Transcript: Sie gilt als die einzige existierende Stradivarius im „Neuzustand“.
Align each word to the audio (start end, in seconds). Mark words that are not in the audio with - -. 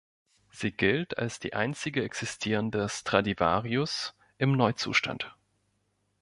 Sie 0.49 0.71
gilt 0.71 1.19
als 1.19 1.37
die 1.39 1.53
einzige 1.53 2.01
existierende 2.03 2.89
Stradivarius 2.89 4.15
im 4.39 4.51
„Neuzustand“. 4.53 5.35